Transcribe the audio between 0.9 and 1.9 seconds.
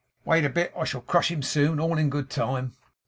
crush him soon.